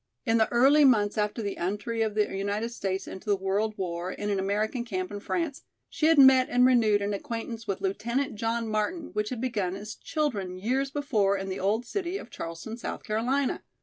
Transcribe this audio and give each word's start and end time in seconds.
In 0.25 0.39
the 0.39 0.51
early 0.51 0.83
months 0.83 1.15
after 1.15 1.43
the 1.43 1.57
entry 1.57 2.01
of 2.01 2.15
the 2.15 2.35
United 2.35 2.69
States 2.69 3.07
into 3.07 3.29
the 3.29 3.35
world 3.35 3.77
war, 3.77 4.11
in 4.11 4.31
an 4.31 4.39
American 4.39 4.83
camp 4.83 5.11
in 5.11 5.19
France, 5.19 5.61
she 5.91 6.07
had 6.07 6.17
met 6.17 6.49
and 6.49 6.65
renewed 6.65 7.03
an 7.03 7.13
acquaintance 7.13 7.67
with 7.67 7.81
Lieutenant 7.81 8.33
John 8.33 8.67
Martin 8.67 9.11
which 9.13 9.29
had 9.29 9.39
begun 9.39 9.75
as 9.75 9.93
children 9.93 10.57
years 10.57 10.89
before 10.89 11.37
in 11.37 11.49
the 11.49 11.59
old 11.59 11.85
city 11.85 12.17
of 12.17 12.31
Charleston, 12.31 12.77
South 12.77 13.03
Carolina. 13.03 13.61